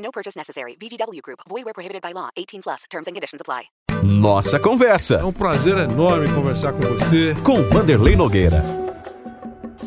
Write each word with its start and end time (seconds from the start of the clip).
No 0.00 0.10
purchase 0.10 0.36
necessary. 0.36 0.76
VGW 0.80 1.20
Group. 1.22 1.40
Void 1.48 1.64
where 1.64 1.74
prohibited 1.74 2.02
by 2.02 2.12
law. 2.12 2.30
18 2.36 2.62
plus. 2.62 2.84
Terms 2.90 3.06
and 3.06 3.14
conditions 3.14 3.40
apply. 3.40 3.68
Nossa 4.02 4.58
Conversa. 4.58 5.16
É 5.16 5.24
um 5.24 5.32
prazer 5.32 5.76
enorme 5.76 6.28
conversar 6.32 6.72
com 6.72 6.80
você. 6.80 7.34
Com 7.44 7.62
Vanderlei 7.64 8.16
Nogueira. 8.16 8.62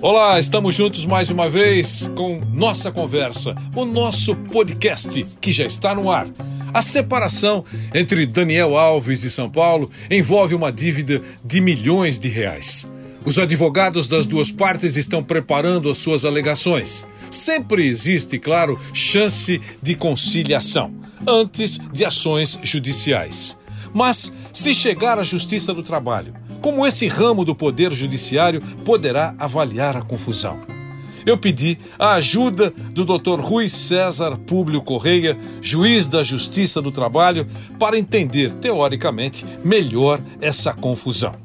Olá, 0.02 0.38
estamos 0.38 0.76
juntos 0.76 1.06
mais 1.06 1.30
uma 1.30 1.50
vez 1.50 2.12
com 2.16 2.42
Nossa 2.54 2.92
Conversa, 2.92 3.56
o 3.74 3.86
nosso 3.86 4.36
podcast 4.36 5.24
que 5.40 5.50
já 5.50 5.66
está 5.66 5.96
no 5.96 6.12
ar. 6.12 6.28
A 6.74 6.82
separação 6.82 7.64
entre 7.94 8.26
Daniel 8.26 8.76
Alves 8.76 9.24
e 9.24 9.32
São 9.32 9.50
Paulo 9.50 9.90
envolve 10.12 10.54
uma 10.56 10.72
dívida 10.72 11.22
de 11.46 11.62
milhões 11.62 12.20
de 12.20 12.28
reais. 12.28 12.86
Os 13.26 13.40
advogados 13.40 14.06
das 14.08 14.26
duas 14.26 14.52
partes 14.52 14.98
estão 14.98 15.24
preparando 15.24 15.90
as 15.90 15.98
suas 15.98 16.26
alegações. 16.26 17.08
Sempre 17.32 17.88
existe, 17.88 18.38
claro, 18.38 18.78
chance 18.94 19.62
de 19.82 19.96
conciliação 19.96 20.94
antes 21.26 21.80
de 21.92 22.04
ações 22.04 22.60
judiciais. 22.62 23.58
Mas, 23.94 24.32
se 24.52 24.74
chegar 24.74 25.18
à 25.20 25.24
Justiça 25.24 25.74
do 25.74 25.84
Trabalho, 25.84 26.34
como 26.62 26.86
esse 26.86 27.08
ramo 27.08 27.46
do 27.46 27.56
Poder 27.56 27.94
Judiciário 27.94 28.62
poderá 28.84 29.34
avaliar 29.38 29.96
a 29.96 30.02
confusão? 30.02 30.60
Eu 31.26 31.38
pedi 31.38 31.78
a 31.98 32.16
ajuda 32.16 32.74
do 32.92 33.06
Dr. 33.06 33.40
Rui 33.40 33.70
César 33.70 34.36
Públio 34.36 34.82
Correia, 34.82 35.38
juiz 35.62 36.10
da 36.10 36.24
Justiça 36.24 36.82
do 36.82 36.92
Trabalho, 36.92 37.48
para 37.80 37.98
entender, 37.98 38.54
teoricamente, 38.56 39.46
melhor 39.64 40.20
essa 40.42 40.74
confusão. 40.74 41.43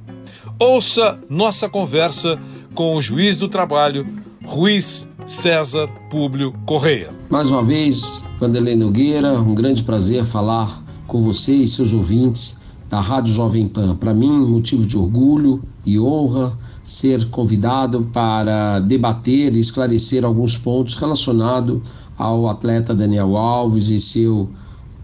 Ouça 0.60 1.16
nossa 1.30 1.68
conversa 1.68 2.36
com 2.74 2.96
o 2.96 3.00
juiz 3.00 3.36
do 3.36 3.46
trabalho, 3.46 4.04
Ruiz 4.44 5.08
César 5.24 5.86
Públio 6.10 6.52
Correia. 6.66 7.10
Mais 7.30 7.48
uma 7.48 7.62
vez, 7.62 8.24
Vanderlei 8.40 8.74
Nogueira, 8.74 9.40
um 9.40 9.54
grande 9.54 9.84
prazer 9.84 10.24
falar 10.24 10.82
com 11.06 11.22
você 11.22 11.54
e 11.54 11.68
seus 11.68 11.92
ouvintes 11.92 12.56
da 12.88 12.98
Rádio 12.98 13.34
Jovem 13.34 13.68
Pan. 13.68 13.94
Para 13.94 14.12
mim, 14.12 14.48
motivo 14.48 14.84
de 14.84 14.98
orgulho 14.98 15.62
e 15.86 15.96
honra 15.96 16.58
ser 16.82 17.30
convidado 17.30 18.08
para 18.12 18.80
debater 18.80 19.54
e 19.54 19.60
esclarecer 19.60 20.24
alguns 20.24 20.58
pontos 20.58 20.96
relacionados 20.96 21.80
ao 22.16 22.48
atleta 22.48 22.96
Daniel 22.96 23.36
Alves 23.36 23.90
e 23.90 24.00
seu 24.00 24.48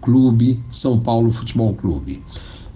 clube, 0.01 0.61
São 0.67 0.99
Paulo 0.99 1.31
Futebol 1.31 1.73
Clube. 1.75 2.21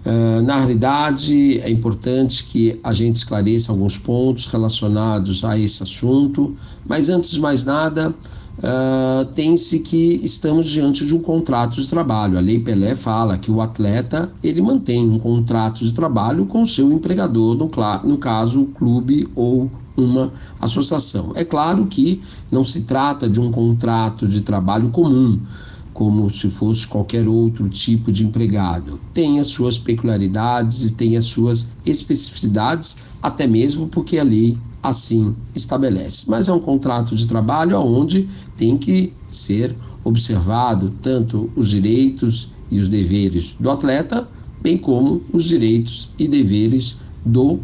Uh, 0.04 0.40
na 0.42 0.56
realidade, 0.56 1.58
é 1.60 1.70
importante 1.70 2.44
que 2.44 2.80
a 2.82 2.92
gente 2.94 3.16
esclareça 3.16 3.70
alguns 3.70 3.98
pontos 3.98 4.46
relacionados 4.46 5.44
a 5.44 5.58
esse 5.58 5.82
assunto, 5.82 6.56
mas 6.86 7.10
antes 7.10 7.30
de 7.32 7.40
mais 7.40 7.64
nada, 7.64 8.08
uh, 8.10 9.24
tem-se 9.34 9.80
que 9.80 10.18
estamos 10.24 10.66
diante 10.70 11.04
de 11.04 11.14
um 11.14 11.20
contrato 11.20 11.76
de 11.76 11.86
trabalho. 11.86 12.38
A 12.38 12.40
Lei 12.40 12.58
Pelé 12.58 12.94
fala 12.94 13.36
que 13.36 13.50
o 13.50 13.60
atleta 13.60 14.32
ele 14.42 14.62
mantém 14.62 15.06
um 15.06 15.18
contrato 15.18 15.84
de 15.84 15.92
trabalho 15.92 16.46
com 16.46 16.64
seu 16.64 16.90
empregador, 16.90 17.54
no, 17.54 17.70
no 18.04 18.16
caso, 18.16 18.62
o 18.62 18.66
clube 18.68 19.28
ou 19.36 19.70
uma 19.94 20.32
associação. 20.58 21.32
É 21.34 21.44
claro 21.44 21.86
que 21.86 22.22
não 22.50 22.64
se 22.64 22.82
trata 22.82 23.28
de 23.28 23.38
um 23.38 23.50
contrato 23.50 24.26
de 24.26 24.40
trabalho 24.40 24.88
comum 24.88 25.38
como 26.00 26.32
se 26.32 26.48
fosse 26.48 26.88
qualquer 26.88 27.28
outro 27.28 27.68
tipo 27.68 28.10
de 28.10 28.24
empregado. 28.24 28.98
Tem 29.12 29.38
as 29.38 29.48
suas 29.48 29.76
peculiaridades 29.76 30.82
e 30.82 30.92
tem 30.92 31.14
as 31.14 31.26
suas 31.26 31.68
especificidades, 31.84 32.96
até 33.20 33.46
mesmo 33.46 33.86
porque 33.86 34.16
a 34.16 34.22
lei 34.22 34.56
assim 34.82 35.36
estabelece. 35.54 36.24
Mas 36.26 36.48
é 36.48 36.52
um 36.54 36.58
contrato 36.58 37.14
de 37.14 37.26
trabalho 37.26 37.78
onde 37.78 38.26
tem 38.56 38.78
que 38.78 39.12
ser 39.28 39.76
observado 40.02 40.90
tanto 41.02 41.50
os 41.54 41.68
direitos 41.68 42.48
e 42.70 42.80
os 42.80 42.88
deveres 42.88 43.54
do 43.60 43.68
atleta, 43.68 44.26
bem 44.62 44.78
como 44.78 45.20
os 45.34 45.44
direitos 45.44 46.08
e 46.18 46.26
deveres 46.26 46.96
do 47.26 47.60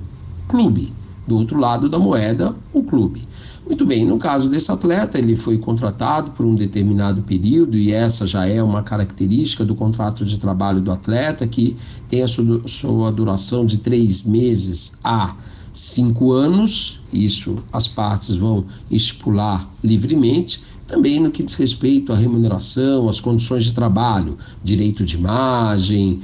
clube. 0.46 0.92
Do 1.26 1.36
outro 1.36 1.58
lado 1.58 1.88
da 1.88 1.98
moeda, 1.98 2.54
o 2.72 2.82
clube. 2.82 3.26
Muito 3.66 3.84
bem, 3.84 4.06
no 4.06 4.16
caso 4.16 4.48
desse 4.48 4.70
atleta, 4.70 5.18
ele 5.18 5.34
foi 5.34 5.58
contratado 5.58 6.30
por 6.30 6.46
um 6.46 6.54
determinado 6.54 7.22
período, 7.22 7.76
e 7.76 7.90
essa 7.90 8.24
já 8.24 8.46
é 8.46 8.62
uma 8.62 8.82
característica 8.82 9.64
do 9.64 9.74
contrato 9.74 10.24
de 10.24 10.38
trabalho 10.38 10.80
do 10.80 10.92
atleta, 10.92 11.48
que 11.48 11.76
tem 12.08 12.22
a 12.22 12.28
sua 12.28 13.10
duração 13.10 13.66
de 13.66 13.78
três 13.78 14.22
meses 14.22 14.96
a 15.02 15.34
cinco 15.72 16.32
anos, 16.32 17.02
isso 17.12 17.56
as 17.72 17.86
partes 17.88 18.34
vão 18.34 18.64
estipular 18.90 19.68
livremente, 19.82 20.62
também 20.86 21.20
no 21.20 21.32
que 21.32 21.42
diz 21.42 21.54
respeito 21.54 22.12
à 22.12 22.16
remuneração, 22.16 23.08
às 23.08 23.20
condições 23.20 23.64
de 23.64 23.72
trabalho, 23.72 24.38
direito 24.62 25.04
de 25.04 25.16
imagem, 25.16 26.20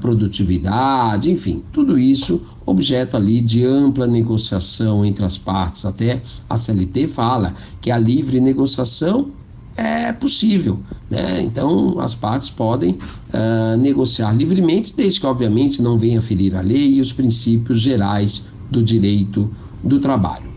produtividade, 0.00 1.30
enfim, 1.30 1.64
tudo 1.72 1.98
isso 1.98 2.42
objeto 2.64 3.16
ali 3.16 3.40
de 3.40 3.64
ampla 3.64 4.06
negociação 4.06 5.04
entre 5.04 5.24
as 5.24 5.36
partes. 5.36 5.84
Até 5.84 6.22
a 6.48 6.56
CLT 6.56 7.08
fala 7.08 7.54
que 7.80 7.90
a 7.90 7.98
livre 7.98 8.40
negociação 8.40 9.30
é 9.76 10.12
possível, 10.12 10.78
né? 11.10 11.40
Então 11.42 11.98
as 11.98 12.14
partes 12.14 12.50
podem 12.50 12.92
uh, 12.92 13.76
negociar 13.78 14.32
livremente, 14.32 14.94
desde 14.94 15.20
que 15.20 15.26
obviamente 15.26 15.80
não 15.80 15.98
venha 15.98 16.20
ferir 16.20 16.54
a 16.54 16.60
lei 16.60 16.94
e 16.94 17.00
os 17.00 17.12
princípios 17.12 17.80
gerais 17.80 18.44
do 18.70 18.82
direito 18.82 19.50
do 19.82 19.98
trabalho. 19.98 20.50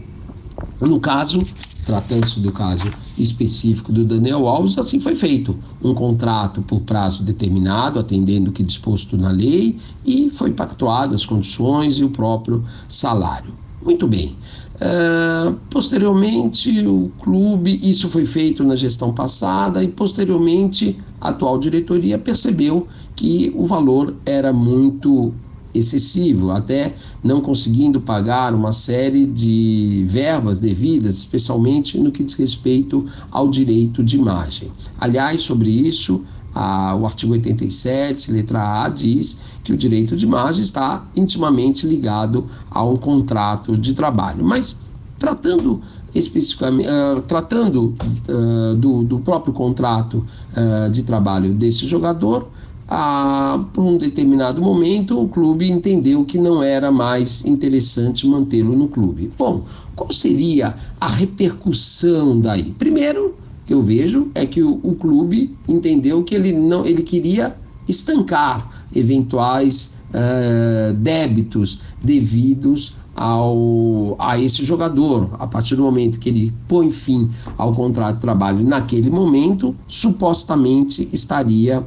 No 0.82 1.00
caso, 1.00 1.42
tratando-se 1.86 2.40
do 2.40 2.52
caso 2.52 2.92
específico 3.18 3.92
do 3.92 4.04
Daniel 4.04 4.48
Alves, 4.48 4.78
assim 4.78 5.00
foi 5.00 5.16
feito. 5.16 5.58
Um 5.84 5.94
contrato 5.94 6.62
por 6.62 6.82
prazo 6.82 7.24
determinado, 7.24 8.00
atendendo 8.00 8.50
o 8.50 8.54
que 8.54 8.64
disposto 8.64 9.16
na 9.18 9.32
lei, 9.32 9.78
e 10.04 10.30
foi 10.30 10.52
pactuado 10.52 11.14
as 11.14 11.26
condições 11.26 11.98
e 12.00 12.04
o 12.04 12.10
próprio 12.10 12.64
salário. 12.90 13.54
Muito 13.84 14.08
bem. 14.08 14.36
Uh, 14.76 15.54
posteriormente, 15.70 16.86
o 16.88 17.12
clube, 17.20 17.80
isso 17.88 18.10
foi 18.10 18.26
feito 18.26 18.64
na 18.64 18.76
gestão 18.76 19.14
passada, 19.14 19.84
e 19.84 19.88
posteriormente 19.88 20.98
a 21.22 21.30
atual 21.30 21.60
diretoria 21.60 22.18
percebeu 22.18 22.88
que 23.16 23.54
o 23.56 23.64
valor 23.64 24.16
era 24.26 24.52
muito 24.52 25.32
excessivo, 25.78 26.52
até 26.52 26.96
não 27.24 27.42
conseguindo 27.42 28.00
pagar 28.00 28.54
uma 28.54 28.72
série 28.72 29.26
de 29.26 30.06
verbas 30.08 30.60
devidas, 30.60 31.18
especialmente 31.18 31.98
no 32.00 32.12
que 32.12 32.24
diz 32.24 32.36
respeito 32.36 33.06
ao 33.30 33.50
direito 33.50 34.04
de 34.04 34.18
imagem. 34.18 34.70
Aliás, 35.00 35.42
sobre 35.42 35.70
isso, 35.70 36.24
a, 36.54 36.96
o 36.96 37.06
artigo 37.06 37.34
87, 37.34 38.32
letra 38.32 38.84
A, 38.84 38.90
diz 38.90 39.38
que 39.64 39.74
o 39.74 39.78
direito 39.78 40.16
de 40.16 40.26
imagem 40.26 40.64
está 40.64 41.06
intimamente 41.16 41.86
ligado 41.86 42.46
a 42.72 42.84
um 42.84 42.96
contrato 42.96 43.76
de 43.76 43.94
trabalho. 43.94 44.44
Mas 44.44 44.78
tratando 45.20 45.82
especificamente 46.14 46.88
uh, 46.88 47.22
tratando 47.22 47.94
uh, 48.30 48.76
do, 48.76 49.04
do, 49.04 49.20
próprio 49.20 49.54
contrato 49.54 50.26
uh, 50.56 50.90
de 50.90 51.04
trabalho 51.04 51.54
desse 51.54 51.86
jogador, 51.86 52.50
ah, 52.88 53.66
por 53.74 53.84
um 53.84 53.98
determinado 53.98 54.62
momento, 54.62 55.20
o 55.20 55.28
clube 55.28 55.70
entendeu 55.72 56.24
que 56.24 56.38
não 56.38 56.62
era 56.62 56.92
mais 56.92 57.44
interessante 57.46 58.28
mantê-lo 58.28 58.76
no 58.76 58.88
clube. 58.88 59.30
Bom, 59.38 59.64
qual 59.96 60.12
seria 60.12 60.76
a 61.00 61.08
repercussão 61.08 62.40
daí? 62.40 62.72
Primeiro, 62.72 63.36
que 63.66 63.74
eu 63.74 63.82
vejo 63.82 64.30
é 64.36 64.46
que 64.46 64.62
o, 64.62 64.80
o 64.84 64.94
clube 64.96 65.58
entendeu 65.68 66.24
que 66.24 66.36
ele 66.36 66.54
não, 66.54 66.86
ele 66.86 67.02
queria 67.02 67.56
estancar 67.88 68.70
eventuais 68.94 69.96
uh, 70.10 70.94
débitos 70.94 71.80
devidos 72.04 72.96
ao, 73.16 74.16
a 74.20 74.38
esse 74.40 74.64
jogador. 74.64 75.30
A 75.40 75.48
partir 75.48 75.76
do 75.76 75.84
momento 75.84 76.20
que 76.20 76.30
ele 76.30 76.54
põe 76.68 76.92
fim 76.92 77.30
ao 77.58 77.72
contrato 77.74 78.16
de 78.16 78.22
trabalho 78.22 78.64
naquele 78.64 79.10
momento, 79.10 79.76
supostamente 79.88 81.08
estaria 81.12 81.86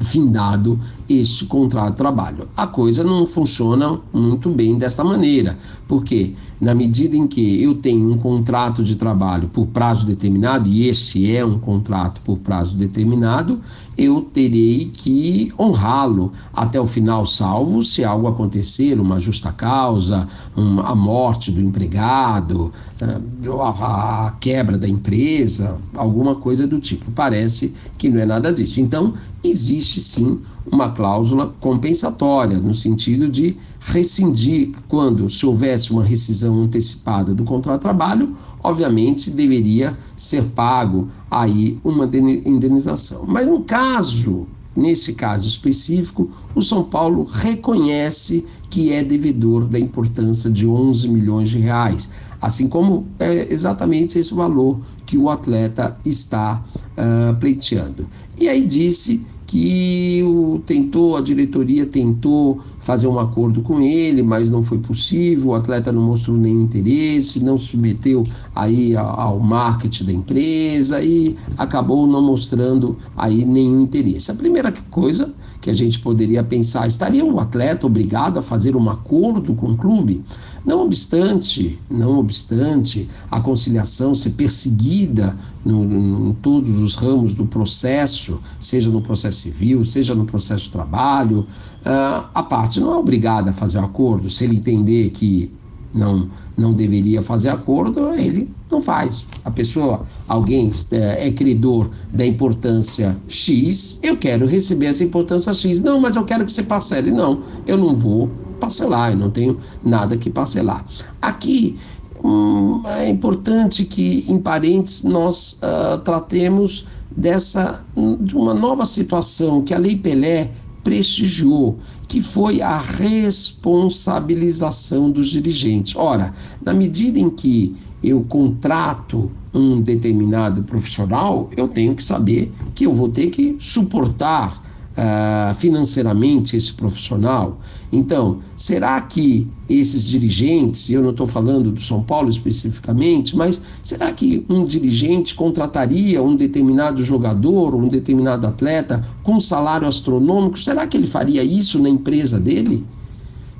findado 0.00 0.78
este 1.08 1.44
contrato 1.46 1.90
de 1.90 1.96
trabalho. 1.96 2.48
A 2.56 2.66
coisa 2.66 3.04
não 3.04 3.26
funciona 3.26 3.98
muito 4.12 4.50
bem 4.50 4.78
desta 4.78 5.04
maneira, 5.04 5.56
porque 5.88 6.34
na 6.60 6.74
medida 6.74 7.16
em 7.16 7.26
que 7.26 7.62
eu 7.62 7.74
tenho 7.74 8.12
um 8.12 8.18
contrato 8.18 8.84
de 8.84 8.94
trabalho 8.94 9.48
por 9.48 9.66
prazo 9.66 10.06
determinado, 10.06 10.68
e 10.68 10.88
esse 10.88 11.34
é 11.34 11.44
um 11.44 11.58
contrato 11.58 12.20
por 12.20 12.38
prazo 12.38 12.76
determinado, 12.76 13.60
eu 13.96 14.20
terei 14.22 14.90
que 14.92 15.52
honrá-lo 15.58 16.30
até 16.52 16.80
o 16.80 16.86
final, 16.86 17.24
salvo 17.24 17.82
se 17.82 18.04
algo 18.04 18.28
acontecer, 18.28 19.00
uma 19.00 19.18
justa 19.18 19.50
causa, 19.52 20.26
uma, 20.54 20.82
a 20.82 20.94
morte 20.94 21.50
do 21.50 21.60
empregado, 21.60 22.72
eh, 23.00 23.20
a, 23.58 24.26
a 24.26 24.30
quebra 24.32 24.76
da 24.76 24.88
empresa, 24.88 25.78
alguma 25.94 26.34
coisa 26.34 26.66
do 26.66 26.78
tipo. 26.78 27.10
Parece 27.12 27.74
que 27.96 28.08
não 28.08 28.20
é 28.20 28.26
nada 28.26 28.52
disso. 28.52 28.80
Então, 28.80 29.14
existe 29.42 29.89
sim 29.98 30.40
uma 30.70 30.90
cláusula 30.90 31.54
compensatória, 31.58 32.58
no 32.58 32.74
sentido 32.74 33.26
de 33.30 33.56
rescindir, 33.80 34.72
quando 34.88 35.30
se 35.30 35.46
houvesse 35.46 35.90
uma 35.90 36.04
rescisão 36.04 36.60
antecipada 36.62 37.34
do 37.34 37.44
contrato 37.44 37.78
de 37.78 37.82
trabalho, 37.82 38.36
obviamente 38.62 39.30
deveria 39.30 39.96
ser 40.16 40.42
pago 40.50 41.08
aí 41.30 41.78
uma 41.82 42.04
indenização. 42.04 43.24
Mas 43.26 43.46
no 43.46 43.62
caso, 43.62 44.46
nesse 44.76 45.14
caso 45.14 45.48
específico, 45.48 46.30
o 46.54 46.62
São 46.62 46.84
Paulo 46.84 47.24
reconhece 47.24 48.44
que 48.68 48.92
é 48.92 49.02
devedor 49.02 49.66
da 49.66 49.78
importância 49.78 50.50
de 50.50 50.66
11 50.66 51.08
milhões 51.08 51.50
de 51.50 51.58
reais, 51.58 52.08
assim 52.40 52.68
como 52.68 53.06
é 53.18 53.52
exatamente 53.52 54.18
esse 54.18 54.32
valor 54.32 54.80
que 55.04 55.18
o 55.18 55.28
atleta 55.28 55.98
está 56.04 56.62
uh, 56.92 57.36
pleiteando. 57.38 58.08
E 58.38 58.48
aí 58.48 58.64
disse 58.64 59.24
que 59.50 60.22
o 60.22 60.60
tentou, 60.64 61.16
a 61.16 61.20
diretoria 61.20 61.84
tentou 61.84 62.60
fazer 62.78 63.08
um 63.08 63.18
acordo 63.18 63.62
com 63.62 63.80
ele, 63.80 64.22
mas 64.22 64.48
não 64.48 64.62
foi 64.62 64.78
possível, 64.78 65.48
o 65.48 65.54
atleta 65.56 65.90
não 65.90 66.02
mostrou 66.02 66.36
nenhum 66.36 66.62
interesse, 66.62 67.42
não 67.42 67.58
submeteu 67.58 68.22
aí 68.54 68.94
ao 68.96 69.40
marketing 69.40 70.04
da 70.04 70.12
empresa 70.12 71.02
e 71.02 71.34
acabou 71.58 72.06
não 72.06 72.22
mostrando 72.22 72.96
aí 73.16 73.44
nenhum 73.44 73.82
interesse. 73.82 74.30
A 74.30 74.34
primeira 74.34 74.72
coisa 74.88 75.34
que 75.60 75.68
a 75.68 75.74
gente 75.74 75.98
poderia 75.98 76.44
pensar, 76.44 76.86
estaria 76.86 77.24
o 77.24 77.38
atleta 77.40 77.86
obrigado 77.86 78.38
a 78.38 78.42
fazer 78.42 78.76
um 78.76 78.88
acordo 78.88 79.52
com 79.54 79.72
o 79.72 79.76
clube? 79.76 80.22
Não 80.64 80.84
obstante, 80.84 81.78
não 81.90 82.18
obstante 82.18 83.08
a 83.28 83.40
conciliação 83.40 84.14
ser 84.14 84.30
perseguida 84.30 85.36
em 85.66 86.36
todos 86.40 86.78
os 86.78 86.94
ramos 86.94 87.34
do 87.34 87.44
processo, 87.44 88.40
seja 88.58 88.88
no 88.88 89.02
processo 89.02 89.39
civil, 89.40 89.84
seja 89.84 90.14
no 90.14 90.24
processo 90.24 90.64
de 90.64 90.70
trabalho, 90.70 91.40
uh, 91.80 92.28
a 92.34 92.42
parte 92.42 92.80
não 92.80 92.92
é 92.92 92.96
obrigada 92.96 93.50
a 93.50 93.52
fazer 93.52 93.78
acordo. 93.78 94.28
Se 94.30 94.44
ele 94.44 94.56
entender 94.56 95.10
que 95.10 95.52
não, 95.92 96.28
não 96.56 96.72
deveria 96.72 97.22
fazer 97.22 97.48
acordo, 97.48 98.14
ele 98.14 98.48
não 98.70 98.80
faz. 98.80 99.24
A 99.44 99.50
pessoa, 99.50 100.04
alguém 100.28 100.70
é, 100.92 101.28
é 101.28 101.30
credor 101.32 101.90
da 102.12 102.24
importância 102.24 103.20
X, 103.26 103.98
eu 104.02 104.16
quero 104.16 104.46
receber 104.46 104.86
essa 104.86 105.02
importância 105.02 105.52
X. 105.52 105.80
Não, 105.80 106.00
mas 106.00 106.16
eu 106.16 106.24
quero 106.24 106.44
que 106.44 106.52
você 106.52 106.62
parcele. 106.62 107.10
Não, 107.10 107.40
eu 107.66 107.76
não 107.76 107.94
vou 107.94 108.30
parcelar, 108.60 109.12
eu 109.12 109.18
não 109.18 109.30
tenho 109.30 109.58
nada 109.82 110.16
que 110.16 110.30
parcelar. 110.30 110.84
Aqui 111.20 111.76
hum, 112.22 112.82
é 112.86 113.08
importante 113.08 113.84
que 113.84 114.24
em 114.28 114.38
parentes 114.38 115.02
nós 115.02 115.58
uh, 115.62 115.98
tratemos 115.98 116.86
dessa 117.16 117.84
de 118.20 118.36
uma 118.36 118.54
nova 118.54 118.86
situação 118.86 119.62
que 119.62 119.74
a 119.74 119.78
Lei 119.78 119.96
Pelé 119.96 120.52
prestigiou, 120.82 121.76
que 122.08 122.22
foi 122.22 122.62
a 122.62 122.78
responsabilização 122.78 125.10
dos 125.10 125.28
dirigentes. 125.28 125.94
Ora, 125.96 126.32
na 126.62 126.72
medida 126.72 127.18
em 127.18 127.28
que 127.28 127.76
eu 128.02 128.22
contrato 128.22 129.30
um 129.52 129.78
determinado 129.80 130.62
profissional, 130.62 131.50
eu 131.56 131.68
tenho 131.68 131.94
que 131.94 132.02
saber 132.02 132.52
que 132.74 132.86
eu 132.86 132.92
vou 132.92 133.08
ter 133.08 133.28
que 133.28 133.56
suportar 133.60 134.69
uh, 135.00 135.54
financeiramente 135.54 136.56
esse 136.56 136.72
profissional. 136.74 137.58
Então, 137.90 138.40
será 138.54 139.00
que 139.00 139.48
esses 139.68 140.04
dirigentes, 140.04 140.88
e 140.88 140.94
eu 140.94 141.02
não 141.02 141.10
estou 141.10 141.26
falando 141.26 141.70
do 141.70 141.80
São 141.80 142.02
Paulo 142.02 142.28
especificamente, 142.28 143.34
mas 143.34 143.60
será 143.82 144.12
que 144.12 144.44
um 144.48 144.64
dirigente 144.64 145.34
contrataria 145.34 146.22
um 146.22 146.36
determinado 146.36 147.02
jogador 147.02 147.74
um 147.74 147.88
determinado 147.88 148.46
atleta 148.46 149.02
com 149.22 149.36
um 149.36 149.40
salário 149.40 149.88
astronômico? 149.88 150.58
Será 150.58 150.86
que 150.86 150.96
ele 150.96 151.06
faria 151.06 151.42
isso 151.42 151.78
na 151.78 151.88
empresa 151.88 152.38
dele? 152.38 152.84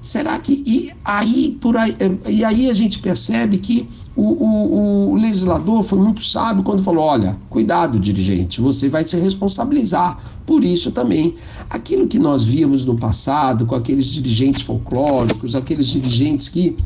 Será 0.00 0.38
que 0.38 0.62
e 0.66 0.90
aí 1.04 1.58
por 1.60 1.76
aí, 1.76 1.94
e 2.28 2.44
aí 2.44 2.70
a 2.70 2.74
gente 2.74 2.98
percebe 2.98 3.58
que 3.58 3.88
o, 4.16 4.22
o, 4.22 5.10
o, 5.12 5.14
legislador 5.14 5.82
foi 5.82 5.98
muito 5.98 6.22
sábio 6.22 6.64
quando 6.64 6.82
falou: 6.82 7.04
olha, 7.04 7.38
cuidado, 7.48 7.98
dirigente, 7.98 8.60
você 8.60 8.88
vai 8.88 9.04
se 9.04 9.16
responsabilizar 9.16 10.18
por 10.44 10.64
isso 10.64 10.90
também. 10.90 11.36
Aquilo 11.68 12.08
que 12.08 12.18
nós 12.18 12.42
víamos 12.42 12.84
no 12.84 12.96
passado 12.96 13.66
com 13.66 13.74
aqueles 13.74 14.06
dirigentes 14.06 14.62
folclóricos, 14.62 15.54
aqueles 15.54 15.86
dirigentes 15.86 16.48
que 16.48 16.76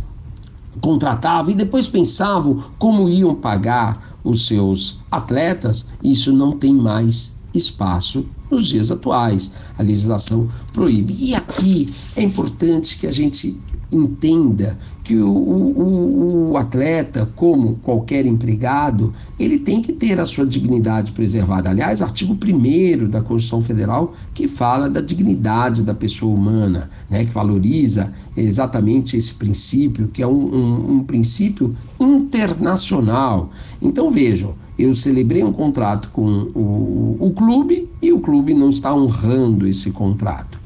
contratavam 0.81 1.53
e 1.53 1.55
depois 1.55 1.89
pensavam 1.89 2.63
como 2.79 3.09
iam 3.09 3.35
pagar 3.35 4.19
os 4.23 4.47
seus 4.47 4.99
atletas, 5.11 5.87
isso 6.03 6.33
não 6.33 6.53
tem 6.53 6.75
mais 6.75 7.35
espaço 7.55 8.27
nos 8.51 8.67
dias 8.67 8.91
atuais. 8.91 9.51
A 9.79 9.83
legislação 9.83 10.49
proíbe. 10.73 11.17
E 11.19 11.35
aqui 11.35 11.93
é 12.17 12.23
importante 12.23 12.99
que 12.99 13.07
a 13.07 13.13
gente 13.13 13.59
entenda 13.95 14.77
que 15.03 15.17
o, 15.17 15.29
o, 15.29 16.51
o, 16.53 16.57
atleta, 16.57 17.31
como 17.37 17.77
qualquer 17.83 18.27
empregado, 18.27 19.13
ele 19.39 19.59
tem 19.59 19.81
que 19.81 19.93
ter 19.93 20.19
a 20.19 20.27
sua 20.27 20.47
dignidade 20.47 21.13
preservada. 21.13 21.71
Aliás, 21.71 22.03
artigo 22.03 22.35
1 22.35 23.09
da 23.09 23.21
Constituição 23.21 23.61
Federal 23.61 24.13
que 24.33 24.49
fala 24.49 24.89
da 24.89 25.01
dignidade 25.01 25.83
da 25.83 25.95
pessoa 25.95 26.35
humana, 26.35 26.89
né, 27.09 27.25
que 27.25 27.33
valoriza 27.33 28.13
exatamente 28.37 29.17
esse 29.17 29.35
princípio, 29.35 30.09
que 30.09 30.23
é 30.23 30.27
um, 30.27 30.55
um, 30.55 30.93
um 30.95 31.05
princípio 31.05 31.75
internacional. 32.01 33.51
Então 33.81 34.11
vejam, 34.11 34.55
eu 34.79 34.95
celebrei 34.95 35.45
um 35.45 35.53
contrato 35.53 36.09
com 36.11 36.51
o, 36.55 37.17
o 37.21 37.31
clube 37.33 37.89
e 38.03 38.13
o 38.13 38.21
clube 38.21 38.55
não 38.55 38.71
está 38.71 38.95
honrando 38.95 39.67
esse 39.67 39.91
contrato 39.91 40.64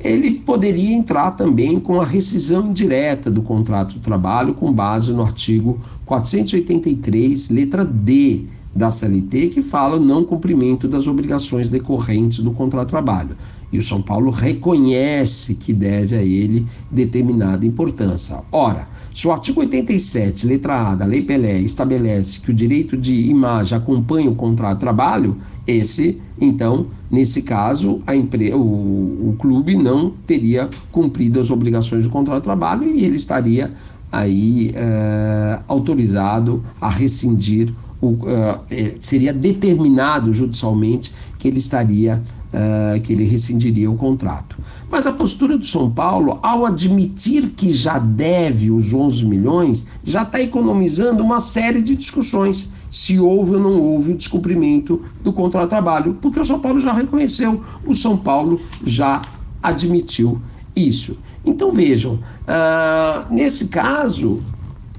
ele 0.00 0.30
poderia 0.40 0.94
entrar 0.94 1.32
também 1.32 1.80
com 1.80 2.00
a 2.00 2.04
rescisão 2.04 2.70
indireta 2.70 3.30
do 3.30 3.42
contrato 3.42 3.94
de 3.94 4.00
trabalho 4.00 4.54
com 4.54 4.72
base 4.72 5.12
no 5.12 5.22
artigo 5.22 5.80
483, 6.06 7.50
letra 7.50 7.84
D 7.84 8.46
da 8.74 8.90
CLT, 8.90 9.48
que 9.48 9.62
fala 9.62 9.98
não 9.98 10.24
cumprimento 10.24 10.86
das 10.86 11.06
obrigações 11.08 11.68
decorrentes 11.68 12.38
do 12.38 12.52
contrato 12.52 12.86
de 12.86 12.92
trabalho. 12.92 13.36
E 13.70 13.78
o 13.78 13.82
São 13.82 14.00
Paulo 14.00 14.30
reconhece 14.30 15.54
que 15.54 15.72
deve 15.72 16.16
a 16.16 16.22
ele 16.22 16.66
determinada 16.90 17.66
importância. 17.66 18.40
Ora, 18.50 18.88
se 19.14 19.28
o 19.28 19.32
artigo 19.32 19.60
87, 19.60 20.46
letra 20.46 20.90
A 20.90 20.94
da 20.94 21.04
Lei 21.04 21.22
Pelé 21.22 21.58
estabelece 21.58 22.40
que 22.40 22.50
o 22.50 22.54
direito 22.54 22.96
de 22.96 23.28
imagem 23.28 23.76
acompanha 23.76 24.30
o 24.30 24.34
contrato 24.34 24.74
de 24.74 24.80
trabalho, 24.80 25.36
esse, 25.66 26.20
então, 26.40 26.86
nesse 27.10 27.42
caso, 27.42 28.00
empre... 28.08 28.52
o, 28.54 28.58
o 28.58 29.36
clube 29.38 29.76
não 29.76 30.10
teria 30.26 30.68
cumprido 30.90 31.38
as 31.38 31.50
obrigações 31.50 32.04
do 32.04 32.10
contrato 32.10 32.38
de 32.38 32.44
trabalho 32.44 32.84
e 32.84 33.04
ele 33.04 33.16
estaria 33.16 33.72
aí 34.10 34.70
uh, 34.70 35.62
autorizado 35.68 36.62
a 36.80 36.88
rescindir 36.88 37.70
o, 38.00 38.10
uh, 38.10 38.64
seria 39.00 39.32
determinado 39.32 40.32
judicialmente 40.32 41.12
que 41.38 41.48
ele 41.48 41.58
estaria 41.58 42.22
uh, 42.52 43.00
que 43.00 43.12
ele 43.12 43.24
rescindiria 43.24 43.90
o 43.90 43.96
contrato. 43.96 44.56
Mas 44.90 45.06
a 45.06 45.12
postura 45.12 45.56
do 45.56 45.64
São 45.64 45.90
Paulo, 45.90 46.38
ao 46.42 46.64
admitir 46.64 47.50
que 47.50 47.72
já 47.72 47.98
deve 47.98 48.70
os 48.70 48.94
11 48.94 49.24
milhões, 49.26 49.86
já 50.02 50.22
está 50.22 50.40
economizando 50.40 51.22
uma 51.22 51.40
série 51.40 51.82
de 51.82 51.96
discussões 51.96 52.70
se 52.88 53.18
houve 53.18 53.54
ou 53.54 53.60
não 53.60 53.80
houve 53.80 54.12
o 54.12 54.16
descumprimento 54.16 55.02
do 55.22 55.32
contrato 55.32 55.64
de 55.64 55.70
trabalho, 55.70 56.16
porque 56.20 56.40
o 56.40 56.44
São 56.44 56.58
Paulo 56.58 56.78
já 56.78 56.92
reconheceu, 56.92 57.62
o 57.84 57.94
São 57.94 58.16
Paulo 58.16 58.60
já 58.84 59.20
admitiu 59.62 60.40
isso. 60.74 61.18
Então 61.44 61.72
vejam, 61.72 62.14
uh, 62.14 63.32
nesse 63.32 63.68
caso, 63.68 64.42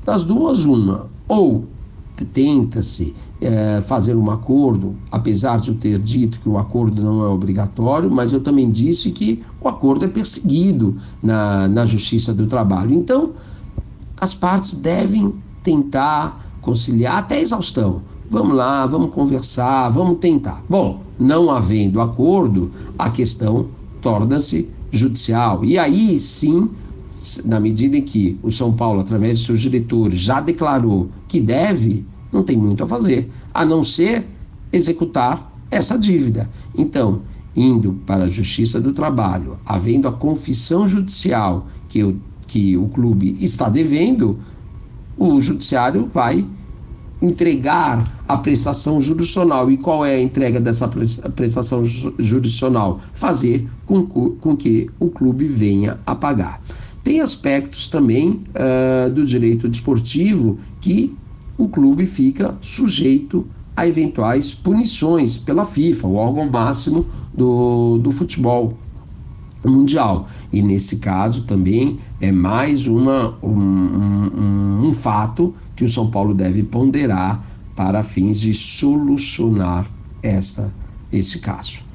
das 0.06 0.24
duas, 0.24 0.66
uma, 0.66 1.10
ou 1.28 1.68
tenta-se 2.26 3.14
é, 3.42 3.82
fazer 3.82 4.16
um 4.16 4.30
acordo, 4.30 4.96
apesar 5.12 5.60
de 5.60 5.70
eu 5.70 5.76
ter 5.76 6.00
dito 6.00 6.40
que 6.40 6.50
o 6.50 6.58
acordo 6.58 7.02
não 7.02 7.24
é 7.24 7.28
obrigatório, 7.28 8.10
mas 8.10 8.34
eu 8.34 8.42
também 8.42 8.70
disse 8.70 9.12
que 9.12 9.42
o 9.62 9.68
acordo 9.68 10.06
é 10.06 10.08
perseguido 10.08 10.96
na, 11.22 11.68
na 11.68 11.86
Justiça 11.86 12.34
do 12.34 12.46
Trabalho. 12.46 12.94
Então, 12.94 13.32
as 14.20 14.34
partes 14.34 14.76
devem 14.76 15.34
tentar 15.64 16.46
conciliar 16.62 17.20
até 17.20 17.36
a 17.36 17.42
exaustão, 17.42 18.02
vamos 18.30 18.56
lá, 18.56 18.86
vamos 18.86 19.14
conversar, 19.14 19.90
vamos 19.90 20.20
tentar. 20.20 20.64
Bom, 20.70 21.02
não 21.20 21.50
havendo 21.50 22.02
acordo, 22.02 22.72
a 22.98 23.10
questão 23.10 23.68
torna-se 24.02 24.70
judicial. 24.92 25.64
E 25.64 25.78
aí 25.78 26.18
sim, 26.18 26.70
na 27.46 27.60
medida 27.60 27.98
em 27.98 28.02
que 28.02 28.40
o 28.42 28.50
São 28.50 28.72
Paulo, 28.72 29.02
através 29.02 29.40
de 29.40 29.46
seus 29.46 29.62
diretores, 29.62 30.20
já 30.20 30.40
declarou 30.40 31.10
que 31.28 31.40
deve, 31.40 32.06
não 32.32 32.44
tem 32.44 32.58
muito 32.58 32.84
a 32.84 32.88
fazer, 32.88 33.32
a 33.54 33.66
não 33.66 33.84
ser 33.84 34.26
executar 34.72 35.52
essa 35.72 35.98
dívida. 35.98 36.50
Então, 36.76 37.22
indo 37.56 37.94
para 38.06 38.26
a 38.26 38.28
Justiça 38.28 38.80
do 38.80 38.92
Trabalho, 38.92 39.58
havendo 39.66 40.08
a 40.08 40.12
confissão 40.12 40.88
judicial 40.88 41.68
que 41.88 42.04
o, 42.04 42.20
que 42.48 42.78
o 42.78 42.88
clube 42.88 43.36
está 43.40 43.70
devendo, 43.70 44.40
o 45.18 45.40
judiciário 45.40 46.08
vai 46.08 46.46
entregar 47.22 48.22
a 48.28 48.38
prestação 48.38 49.02
jurisdicional. 49.02 49.70
E 49.70 49.78
qual 49.78 50.06
é 50.06 50.16
a 50.16 50.22
entrega 50.22 50.60
dessa 50.60 50.88
prestação 50.88 51.84
jurisdicional? 51.84 53.00
Fazer 53.14 53.68
com, 53.86 54.06
com 54.06 54.56
que 54.56 54.90
o 55.00 55.10
clube 55.10 55.46
venha 55.46 55.98
a 56.06 56.16
pagar. 56.16 56.62
Tem 57.04 57.22
aspectos 57.22 57.88
também 57.88 58.44
uh, 58.56 59.10
do 59.10 59.26
direito 59.26 59.68
desportivo 59.68 60.58
que 60.80 61.16
o 61.60 61.68
clube 61.68 62.08
fica 62.08 62.58
sujeito 62.62 63.46
a 63.76 63.86
eventuais 63.86 64.54
punições 64.54 65.38
pela 65.38 65.66
FIFA, 65.66 66.08
o 66.08 66.16
órgão 66.16 66.50
máximo 66.50 67.06
do, 67.34 67.98
do 67.98 68.12
futebol 68.12 68.78
mundial. 69.66 70.26
E 70.54 70.62
nesse 70.62 71.00
caso 71.00 71.44
também 71.44 72.00
é 72.22 72.32
mais 72.32 72.88
uma, 72.88 73.38
um, 73.44 73.60
um, 73.60 74.88
um 74.88 74.94
fato 74.94 75.54
que 75.76 75.84
o 75.84 75.90
São 75.90 76.10
Paulo 76.10 76.34
deve 76.34 76.64
ponderar 76.64 77.46
para 77.76 78.04
fins 78.04 78.40
de 78.40 78.54
solucionar 78.54 79.92
esta, 80.24 80.74
esse 81.12 81.40
caso. 81.40 81.89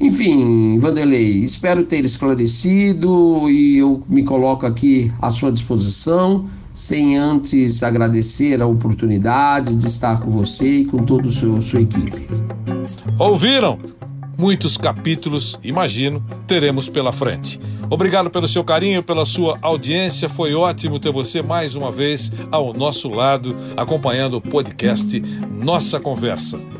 Enfim, 0.00 0.78
Vanderlei, 0.78 1.40
espero 1.40 1.84
ter 1.84 2.04
esclarecido 2.04 3.50
e 3.50 3.78
eu 3.78 4.02
me 4.08 4.22
coloco 4.22 4.64
aqui 4.64 5.12
à 5.20 5.30
sua 5.30 5.52
disposição, 5.52 6.46
sem 6.72 7.18
antes 7.18 7.82
agradecer 7.82 8.62
a 8.62 8.66
oportunidade 8.66 9.76
de 9.76 9.86
estar 9.86 10.18
com 10.20 10.30
você 10.30 10.78
e 10.78 10.84
com 10.86 11.04
toda 11.04 11.28
a 11.28 11.60
sua 11.60 11.82
equipe. 11.82 12.26
Ouviram? 13.18 13.78
muitos 14.40 14.78
capítulos, 14.78 15.60
imagino, 15.62 16.24
teremos 16.46 16.88
pela 16.88 17.12
frente. 17.12 17.60
Obrigado 17.90 18.30
pelo 18.30 18.48
seu 18.48 18.64
carinho, 18.64 19.02
pela 19.02 19.26
sua 19.26 19.58
audiência. 19.60 20.30
Foi 20.30 20.54
ótimo 20.54 20.98
ter 20.98 21.12
você 21.12 21.42
mais 21.42 21.74
uma 21.74 21.92
vez 21.92 22.32
ao 22.50 22.72
nosso 22.72 23.10
lado, 23.10 23.54
acompanhando 23.76 24.38
o 24.38 24.40
podcast 24.40 25.20
Nossa 25.62 26.00
Conversa. 26.00 26.79